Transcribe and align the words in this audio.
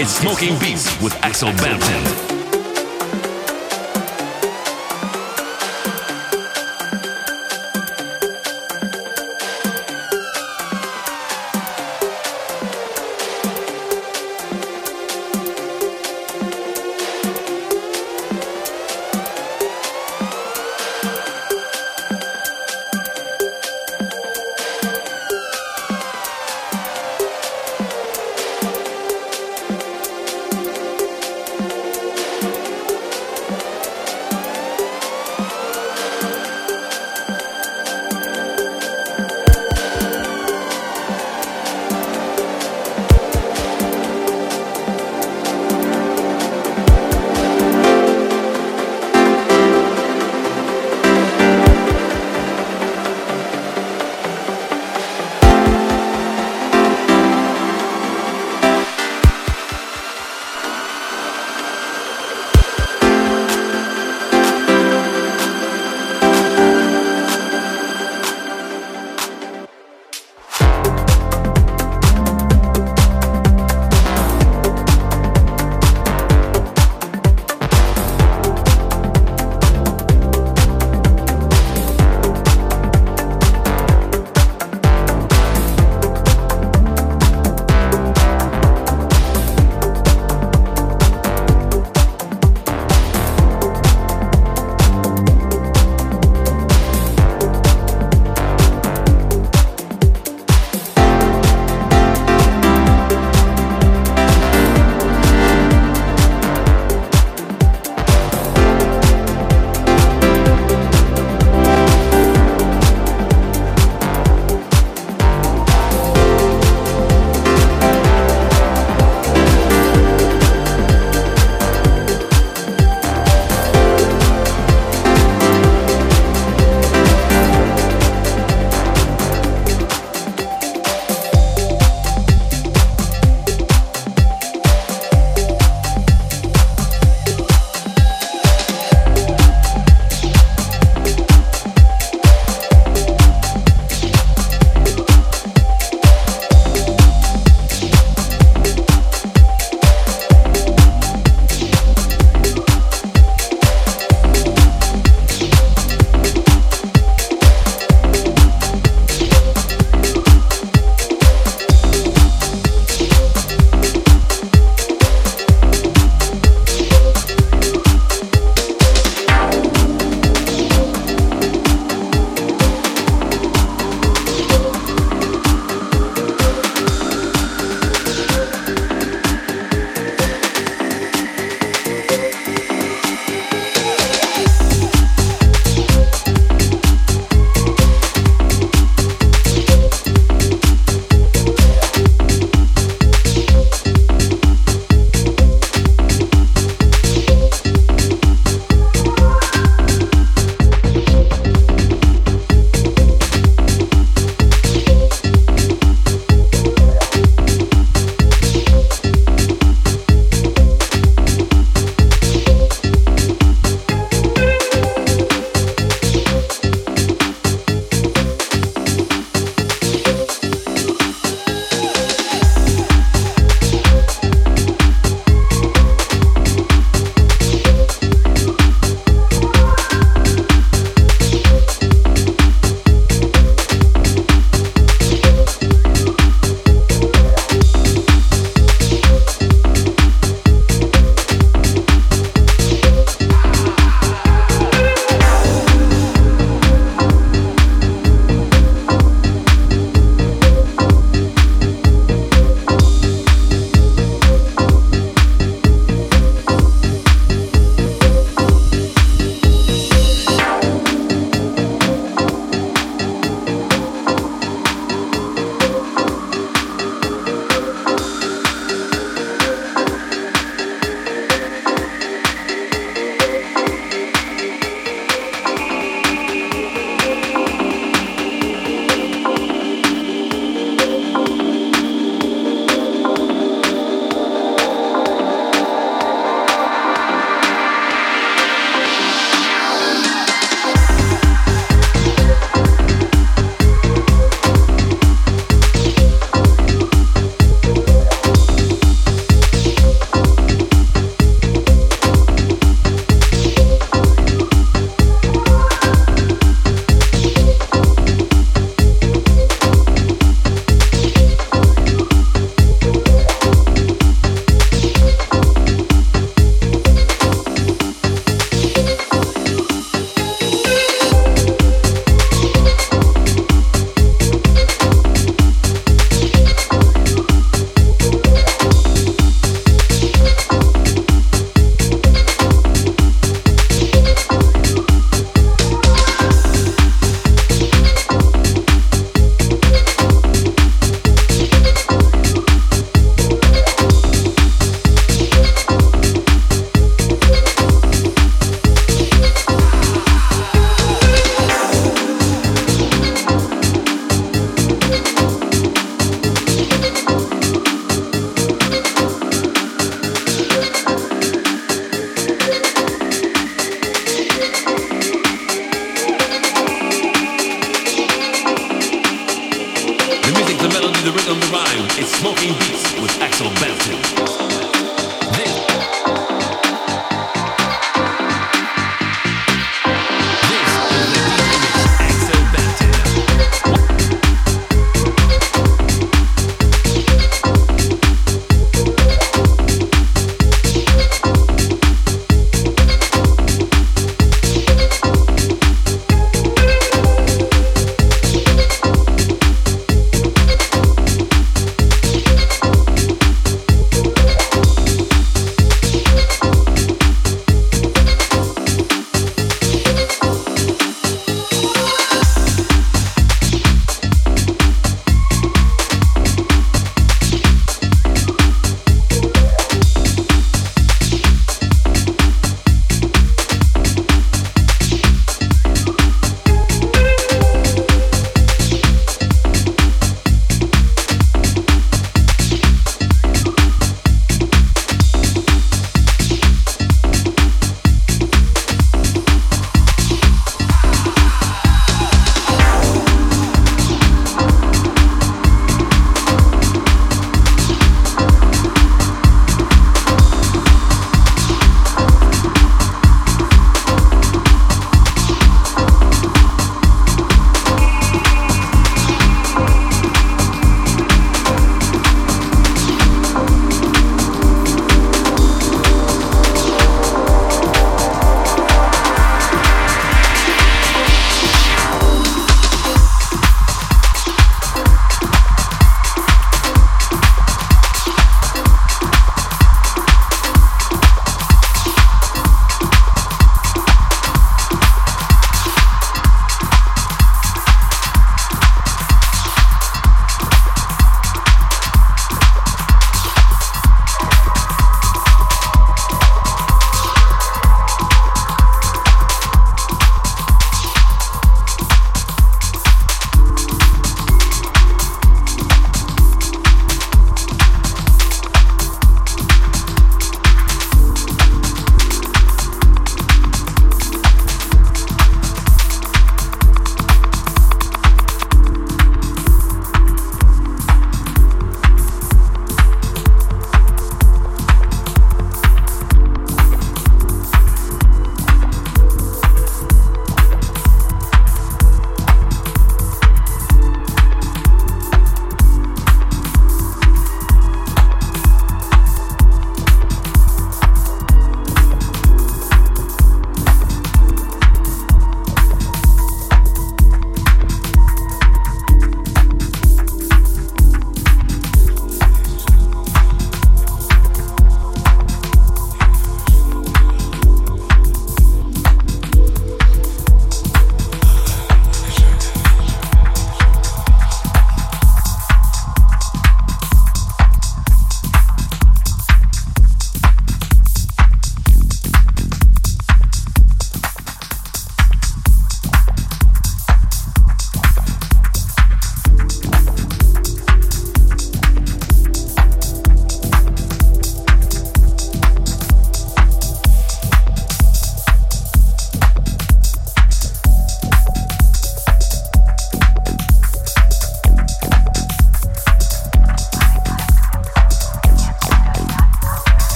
It's 0.00 0.12
Smoking 0.12 0.58
Beats 0.58 1.00
with 1.02 1.14
Axel 1.22 1.50
Bampton. 1.52 2.23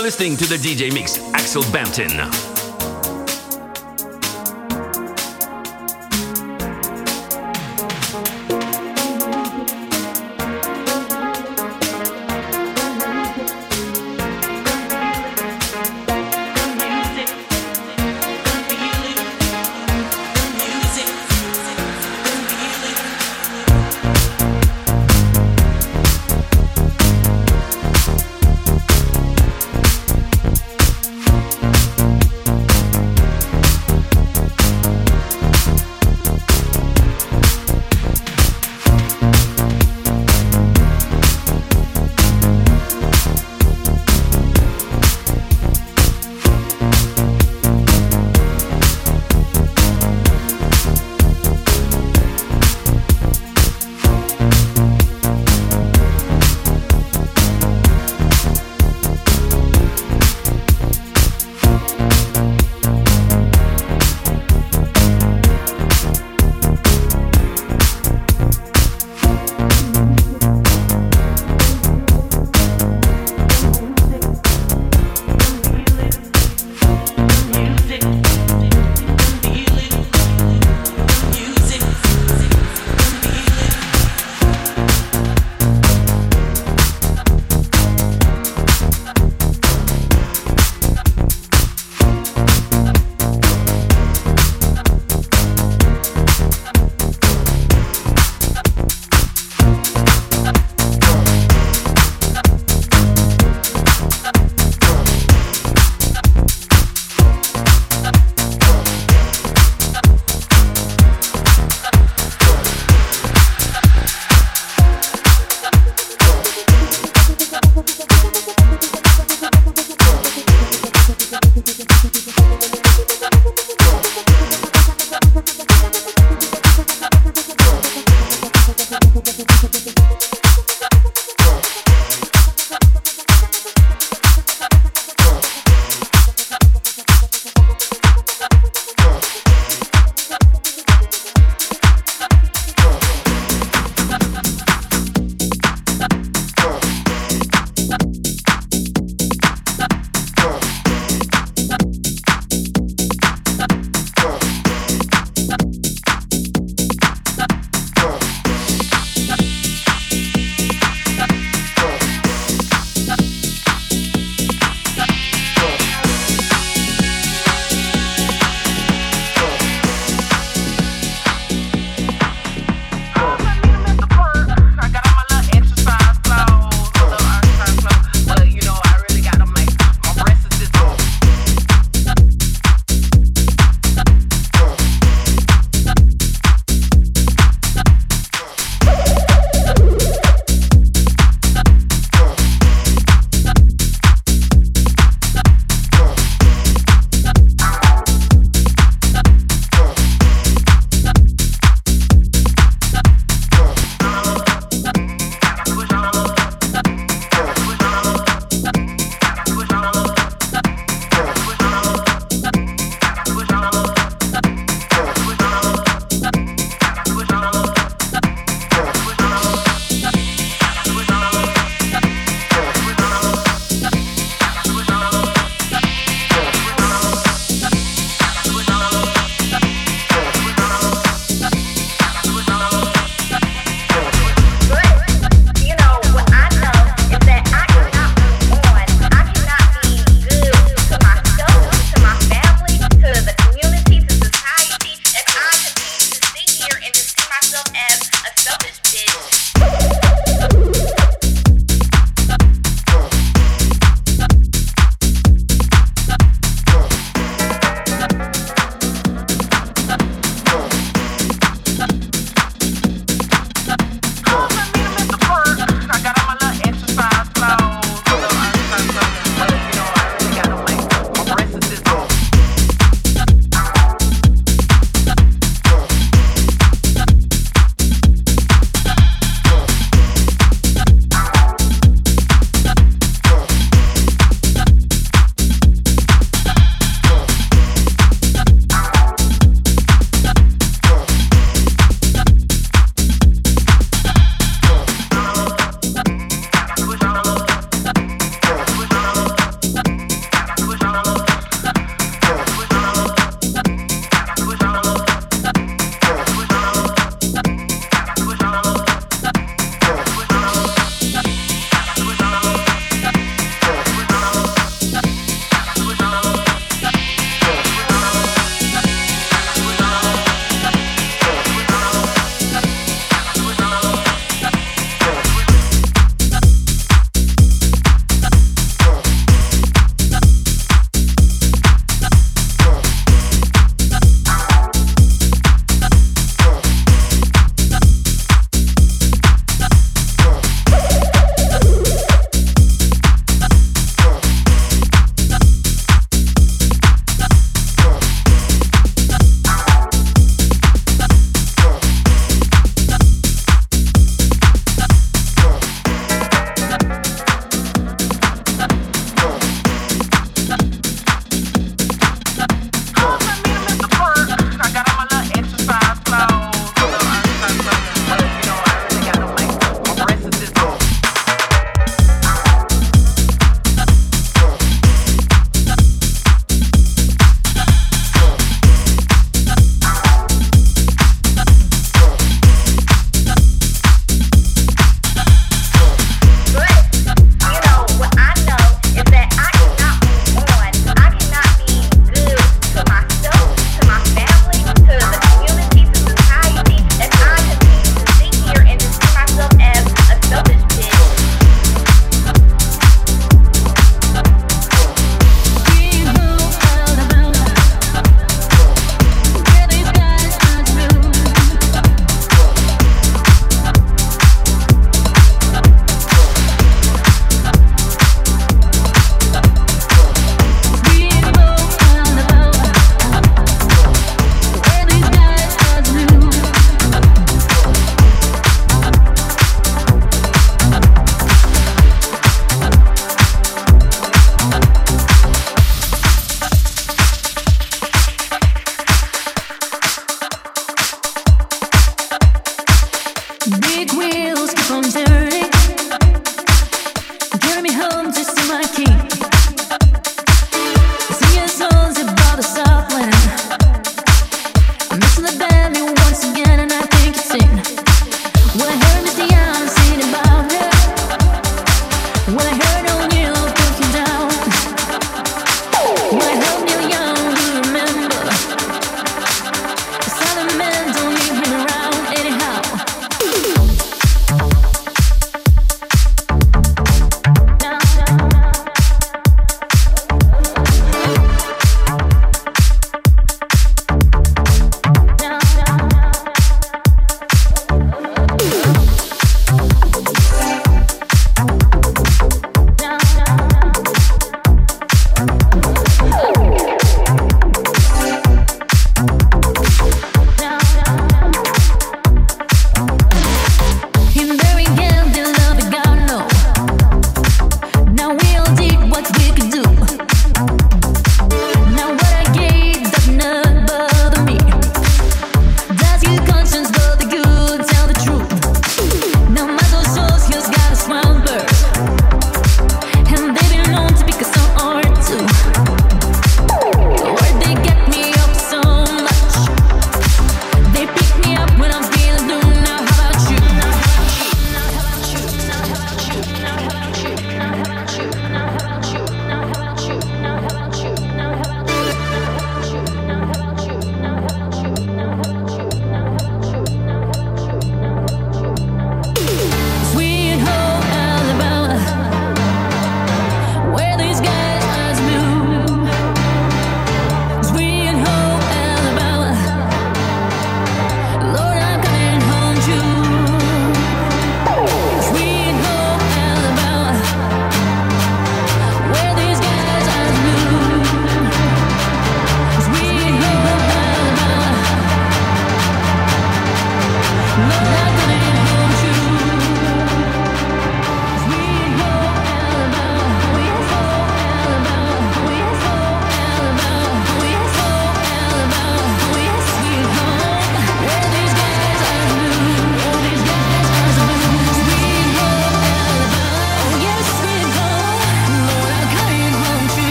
You're 0.00 0.06
listening 0.06 0.38
to 0.38 0.46
the 0.46 0.56
DJ 0.56 0.90
Mix, 0.94 1.18
Axel 1.34 1.62
Bampton. 1.70 2.49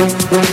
Thank 0.00 0.49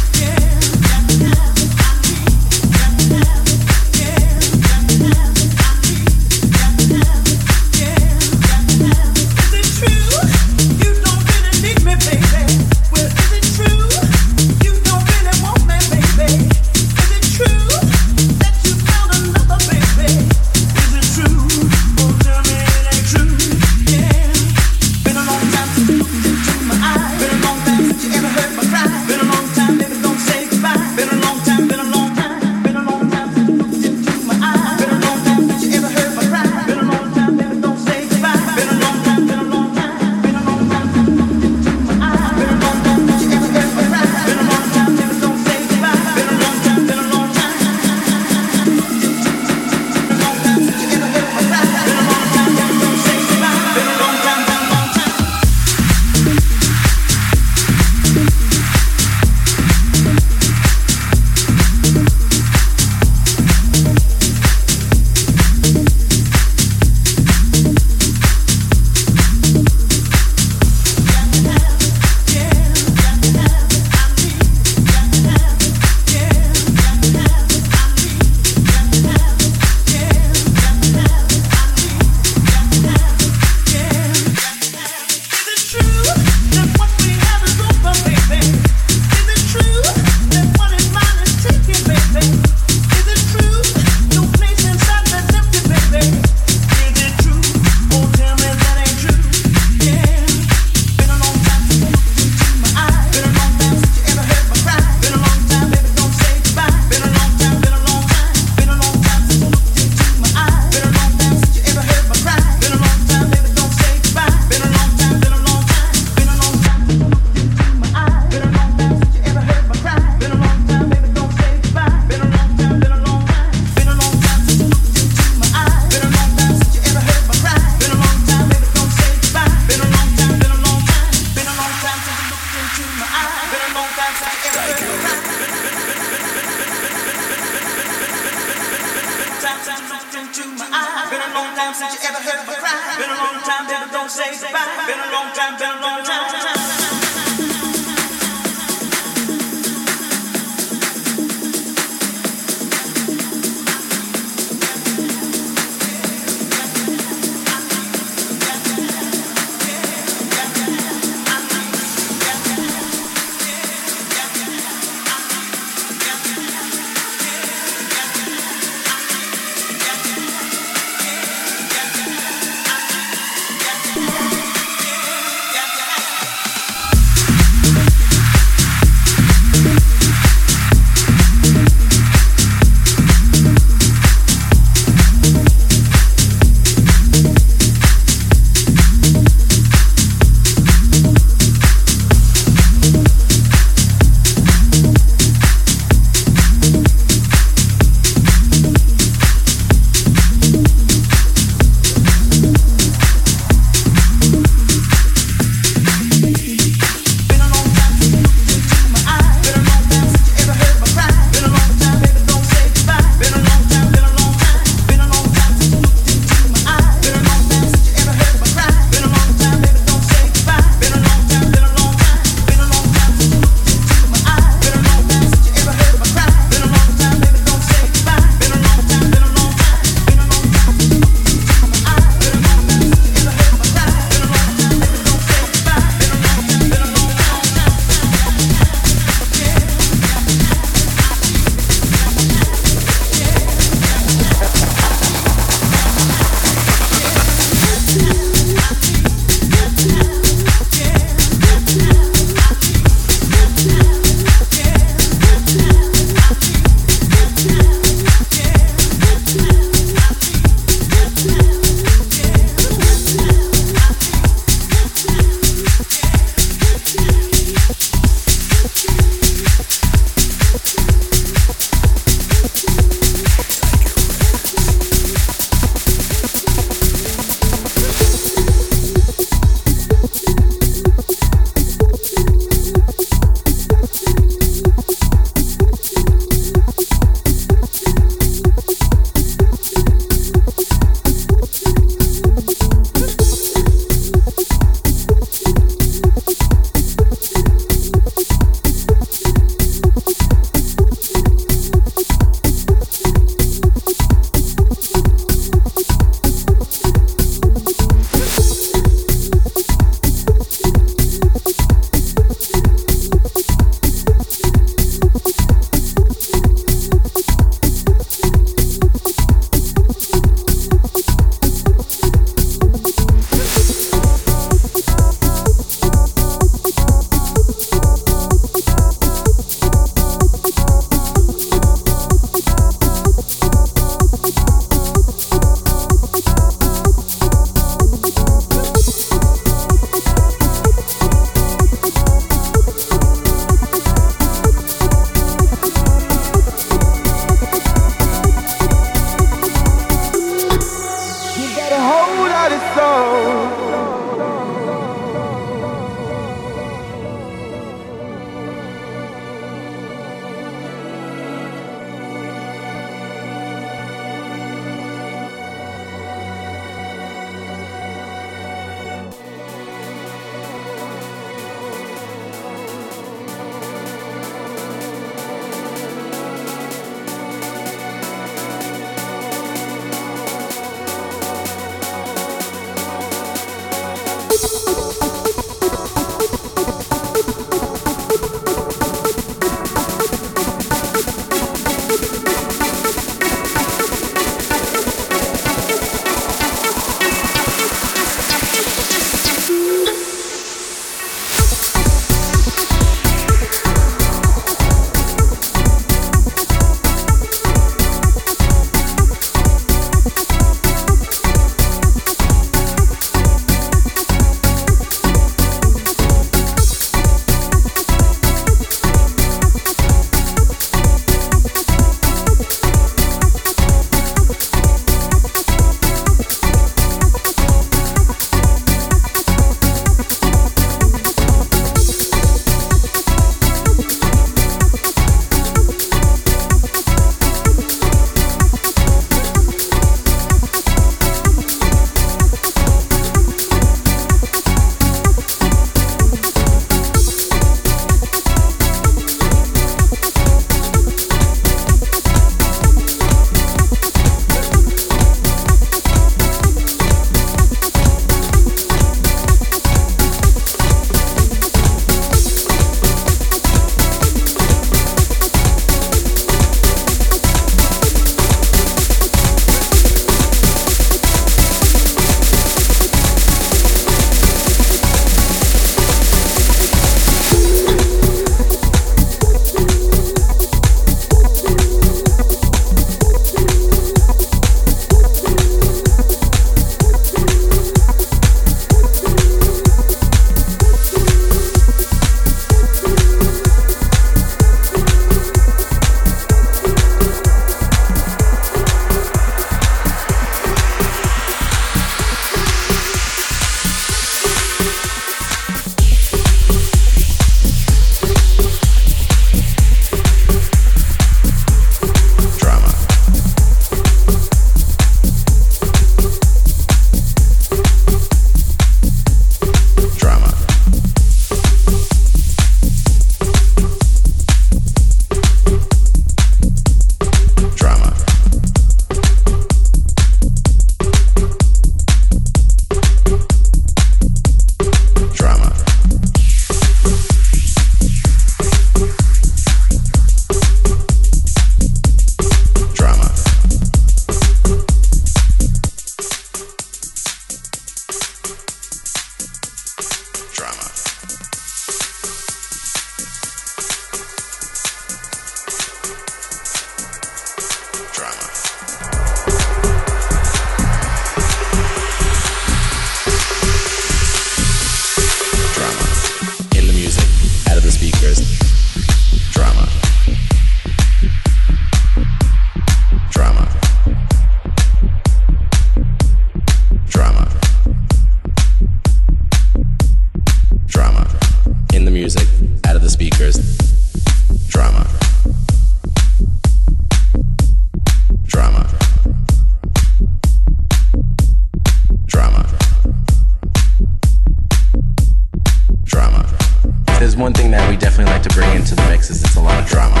that 597.52 597.68
we 597.68 597.76
definitely 597.76 598.10
like 598.10 598.22
to 598.22 598.30
bring 598.30 598.50
into 598.56 598.74
the 598.74 598.82
mix 598.88 599.10
is 599.10 599.22
it's 599.22 599.36
a 599.36 599.40
lot 599.40 599.58
of 599.60 599.68
drama. 599.68 600.00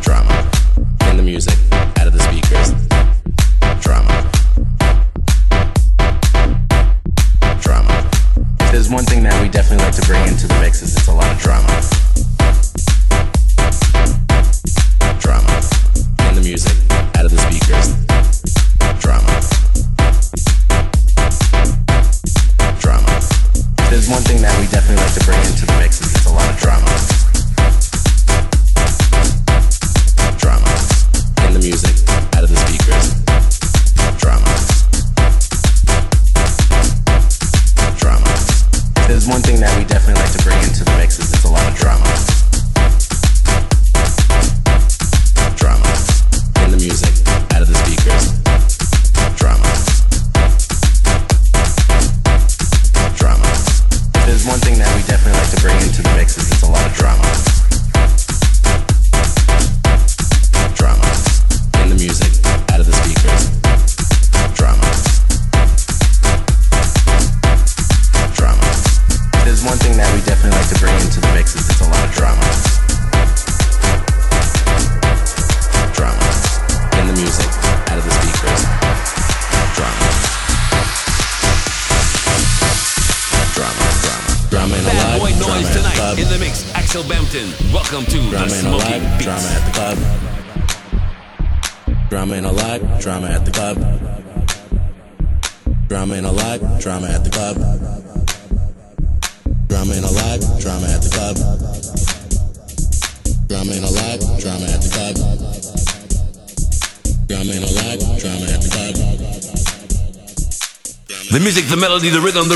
Drama. 0.00 0.50
In 1.10 1.16
the 1.16 1.22
music, 1.24 1.58
out 1.72 2.06
of 2.06 2.12
the 2.12 2.20
speakers. 2.20 2.70
Drama. 3.82 4.14
Drama. 7.60 8.10
If 8.60 8.72
there's 8.72 8.90
one 8.90 9.04
thing 9.04 9.24
that 9.24 9.42
we 9.42 9.48
definitely 9.48 9.84
like 9.84 9.96
to 9.96 10.06
bring 10.06 10.22
into 10.28 10.46
the 10.46 10.58
mix 10.60 10.82
is 10.82 10.94
it's 10.94 11.08
a 11.08 11.12
lot 11.12 11.30
of 11.32 11.38
drama. 11.40 12.05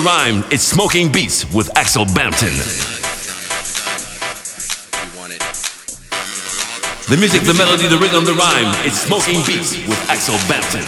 the 0.01 0.07
rhyme. 0.07 0.45
It's 0.51 0.63
Smoking 0.63 1.11
Beats 1.13 1.53
with 1.53 1.77
Axel 1.77 2.05
Bampton. 2.15 2.49
The 7.09 7.17
music, 7.17 7.43
the 7.43 7.55
melody, 7.55 7.89
the 7.89 7.99
rhythm, 7.99 8.25
the 8.25 8.35
rhyme. 8.35 8.75
It's 8.87 9.01
Smoking 9.01 9.43
Beats 9.47 9.77
with 9.89 9.99
Axel 10.09 10.37
Bampton. 10.49 10.85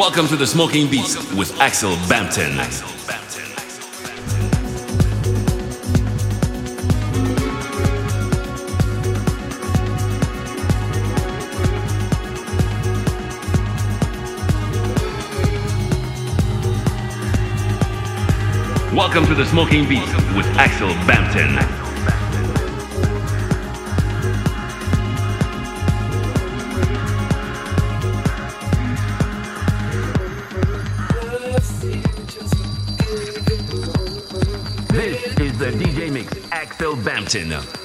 Welcome 0.00 0.28
to 0.28 0.36
the 0.36 0.46
Smoking 0.46 0.88
Beats 0.88 1.14
with 1.34 1.60
Axel 1.60 1.94
Bampton. 2.08 2.56
Welcome 18.96 19.26
to 19.26 19.34
the 19.34 19.44
Smoking 19.44 19.86
Beats 19.86 20.14
with 20.34 20.46
Axel 20.56 20.88
Bampton. 21.06 21.79
Axel 37.30 37.79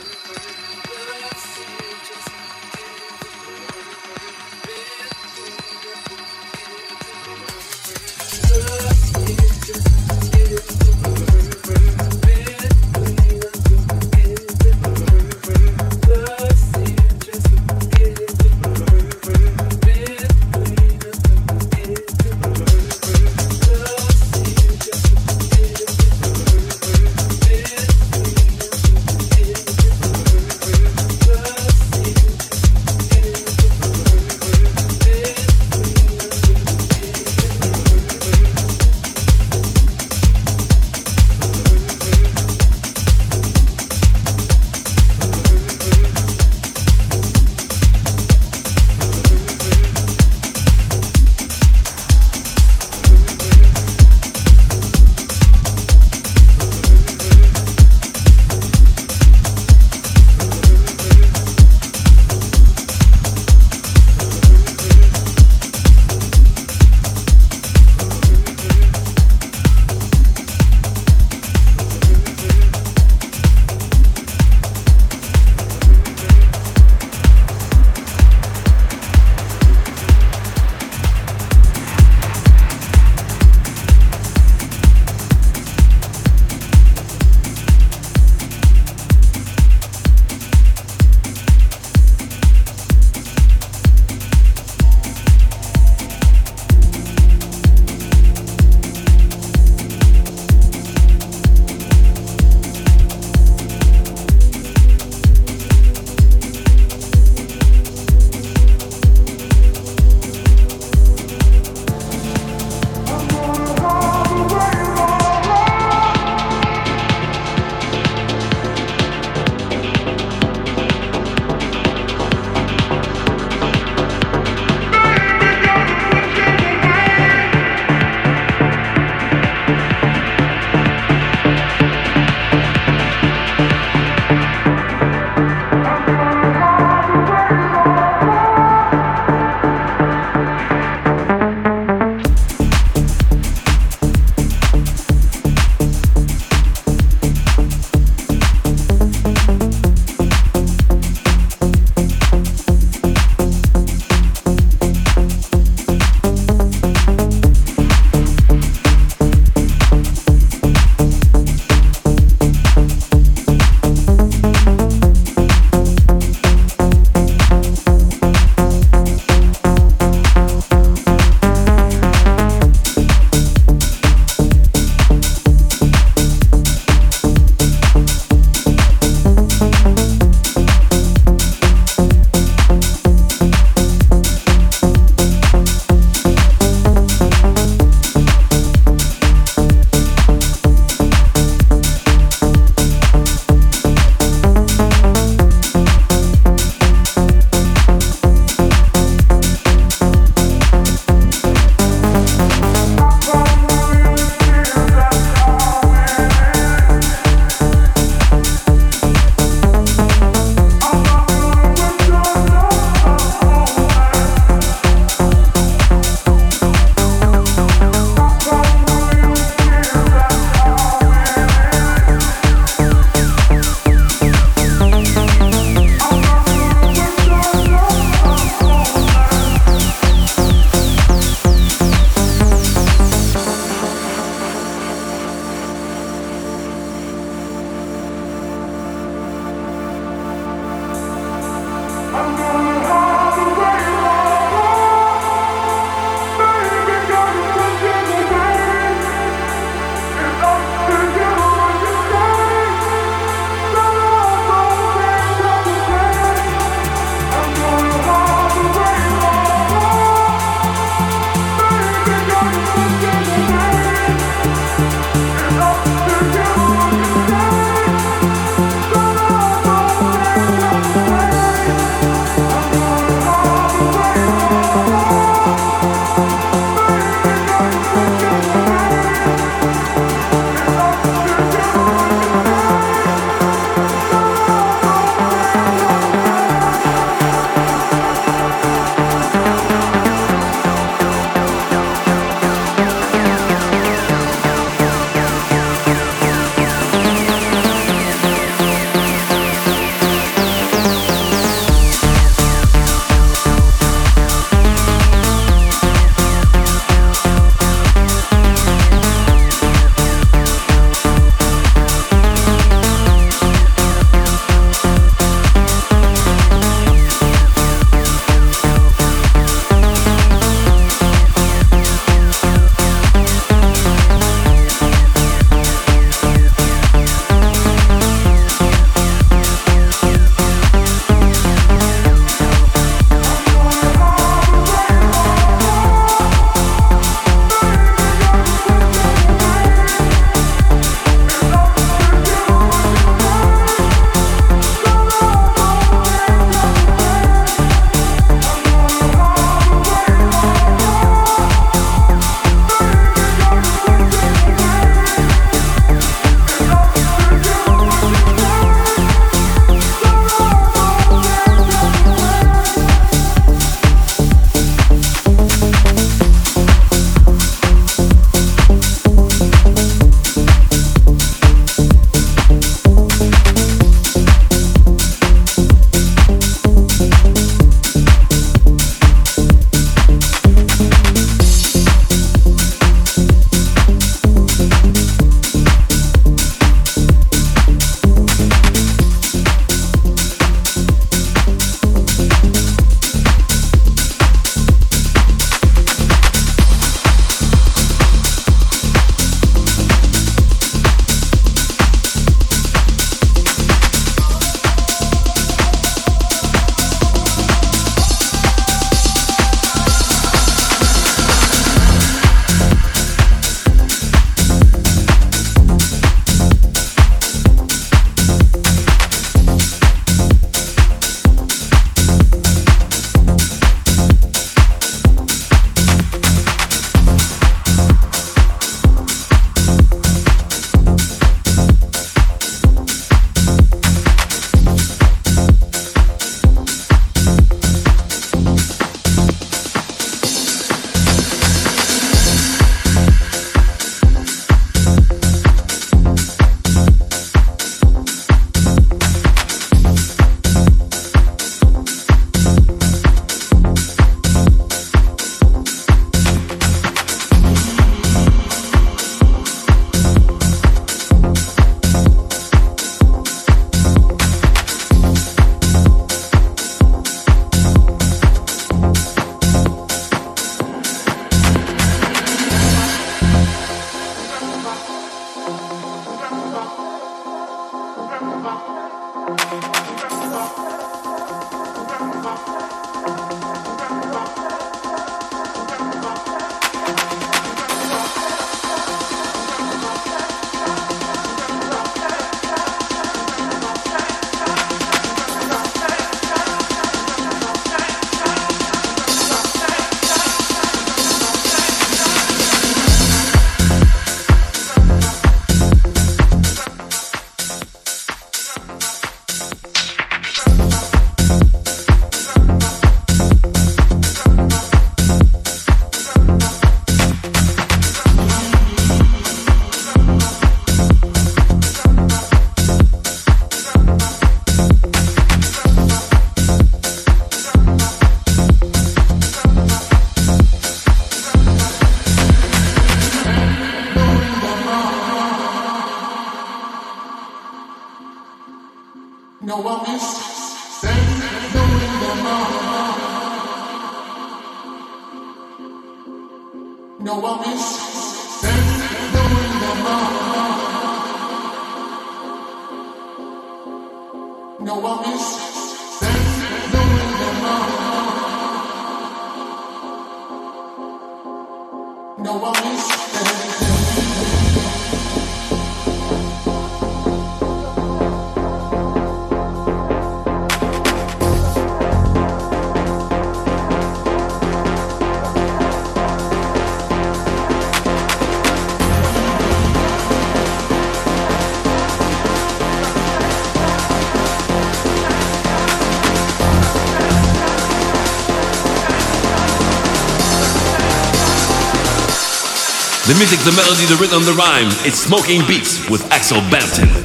The 593.07 593.14
music, 593.14 593.40
the 593.41 593.52
melody, 593.52 593.86
the 593.86 593.98
rhythm, 594.02 594.26
the 594.26 594.34
rhyme. 594.34 594.69
It's 594.84 594.98
Smoking 594.98 595.45
Beats 595.45 595.88
with 595.91 596.11
Axel 596.11 596.41
Bampton. 596.49 597.05